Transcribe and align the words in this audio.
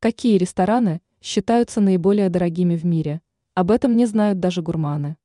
Какие 0.00 0.38
рестораны 0.38 1.02
считаются 1.20 1.80
наиболее 1.80 2.28
дорогими 2.28 2.76
в 2.76 2.84
мире? 2.84 3.20
Об 3.54 3.72
этом 3.72 3.96
не 3.96 4.06
знают 4.06 4.38
даже 4.38 4.62
гурманы. 4.62 5.16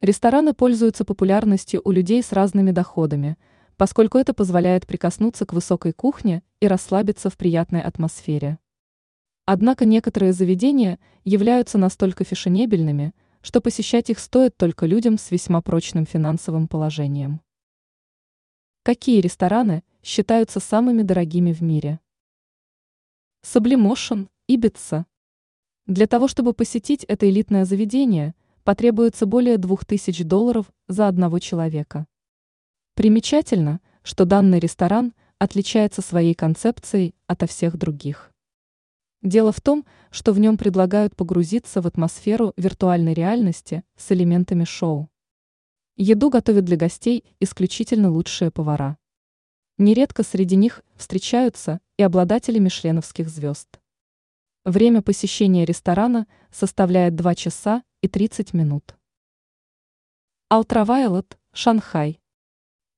Рестораны 0.00 0.54
пользуются 0.54 1.04
популярностью 1.04 1.82
у 1.84 1.90
людей 1.90 2.22
с 2.22 2.32
разными 2.32 2.70
доходами, 2.70 3.36
поскольку 3.76 4.16
это 4.16 4.32
позволяет 4.32 4.86
прикоснуться 4.86 5.44
к 5.44 5.52
высокой 5.52 5.92
кухне 5.92 6.42
и 6.60 6.66
расслабиться 6.66 7.28
в 7.28 7.36
приятной 7.36 7.82
атмосфере. 7.82 8.58
Однако 9.44 9.84
некоторые 9.84 10.32
заведения 10.32 10.98
являются 11.22 11.76
настолько 11.76 12.24
фешенебельными, 12.24 13.12
что 13.42 13.60
посещать 13.60 14.08
их 14.08 14.20
стоит 14.20 14.56
только 14.56 14.86
людям 14.86 15.18
с 15.18 15.30
весьма 15.30 15.60
прочным 15.60 16.06
финансовым 16.06 16.66
положением. 16.66 17.42
Какие 18.84 19.20
рестораны 19.20 19.82
считаются 20.02 20.60
самыми 20.60 21.02
дорогими 21.02 21.52
в 21.52 21.60
мире? 21.60 22.00
Саблимошен, 23.42 24.28
Ибица. 24.48 25.06
Для 25.86 26.08
того, 26.08 26.26
чтобы 26.26 26.54
посетить 26.54 27.04
это 27.04 27.30
элитное 27.30 27.64
заведение, 27.64 28.34
потребуется 28.64 29.26
более 29.26 29.58
2000 29.58 30.24
долларов 30.24 30.72
за 30.88 31.06
одного 31.06 31.38
человека. 31.38 32.06
Примечательно, 32.94 33.80
что 34.02 34.24
данный 34.24 34.58
ресторан 34.58 35.14
отличается 35.38 36.02
своей 36.02 36.34
концепцией 36.34 37.14
ото 37.28 37.46
всех 37.46 37.76
других. 37.76 38.32
Дело 39.22 39.52
в 39.52 39.60
том, 39.60 39.86
что 40.10 40.32
в 40.32 40.40
нем 40.40 40.58
предлагают 40.58 41.14
погрузиться 41.14 41.80
в 41.80 41.86
атмосферу 41.86 42.54
виртуальной 42.56 43.14
реальности 43.14 43.84
с 43.96 44.10
элементами 44.10 44.64
шоу. 44.64 45.08
Еду 45.96 46.28
готовят 46.28 46.64
для 46.64 46.76
гостей 46.76 47.24
исключительно 47.38 48.10
лучшие 48.10 48.50
повара. 48.50 48.98
Нередко 49.78 50.24
среди 50.24 50.56
них 50.56 50.82
встречаются 50.96 51.80
и 51.96 52.02
обладатели 52.02 52.58
мишленовских 52.58 53.28
звезд. 53.28 53.78
Время 54.64 55.02
посещения 55.02 55.64
ресторана 55.64 56.26
составляет 56.50 57.14
2 57.14 57.34
часа 57.36 57.84
и 58.00 58.08
30 58.08 58.54
минут. 58.54 58.96
Ultraviolet, 60.52 61.36
Шанхай. 61.52 62.20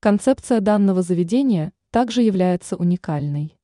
Концепция 0.01 0.61
данного 0.61 1.03
заведения 1.03 1.75
также 1.91 2.23
является 2.23 2.77
уникальной. 2.77 3.59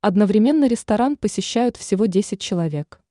Одновременно 0.00 0.66
ресторан 0.66 1.18
посещают 1.18 1.76
всего 1.76 2.06
10 2.06 2.40
человек. 2.40 3.02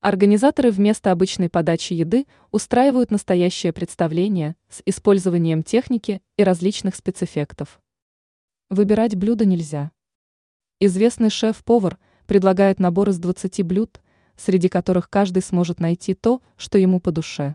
Организаторы 0.00 0.70
вместо 0.70 1.12
обычной 1.12 1.50
подачи 1.50 1.92
еды 1.92 2.26
устраивают 2.50 3.10
настоящее 3.10 3.74
представление 3.74 4.56
с 4.70 4.80
использованием 4.86 5.62
техники 5.62 6.22
и 6.38 6.44
различных 6.44 6.94
спецэффектов. 6.94 7.78
Выбирать 8.74 9.14
блюда 9.14 9.44
нельзя. 9.44 9.92
Известный 10.80 11.30
шеф-повар 11.30 11.96
предлагает 12.26 12.80
набор 12.80 13.10
из 13.10 13.20
20 13.20 13.62
блюд, 13.64 14.00
среди 14.36 14.68
которых 14.68 15.08
каждый 15.08 15.44
сможет 15.44 15.78
найти 15.78 16.14
то, 16.14 16.42
что 16.56 16.76
ему 16.76 16.98
по 16.98 17.12
душе. 17.12 17.54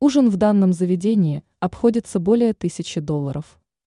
Ужин 0.00 0.30
в 0.30 0.38
данном 0.38 0.72
заведении 0.72 1.44
обходится 1.60 2.18
более 2.18 2.54
тысячи 2.54 2.98
долларов. 2.98 3.60